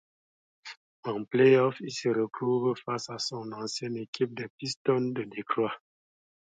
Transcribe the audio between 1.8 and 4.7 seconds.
il se retrouve face à son ancienne équipe des